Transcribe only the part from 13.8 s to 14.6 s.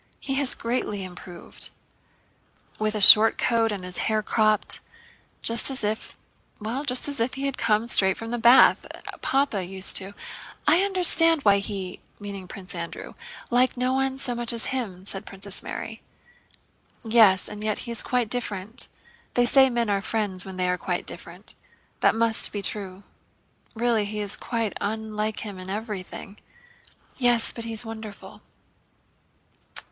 one so much